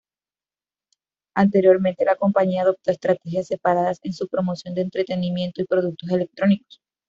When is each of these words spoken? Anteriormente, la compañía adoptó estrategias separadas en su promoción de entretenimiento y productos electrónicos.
Anteriormente, 1.35 2.03
la 2.05 2.15
compañía 2.15 2.63
adoptó 2.63 2.89
estrategias 2.89 3.45
separadas 3.45 3.99
en 4.01 4.13
su 4.13 4.27
promoción 4.27 4.73
de 4.73 4.81
entretenimiento 4.81 5.61
y 5.61 5.65
productos 5.65 6.09
electrónicos. 6.09 6.81